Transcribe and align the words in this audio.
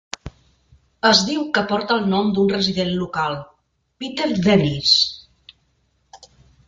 Es 1.09 1.19
diu 1.27 1.43
que 1.57 1.63
porta 1.71 1.97
el 2.01 2.07
nom 2.13 2.31
d'un 2.37 2.49
resident 2.53 2.89
local, 3.03 3.37
Peter 4.05 4.29
Dennis. 4.49 4.99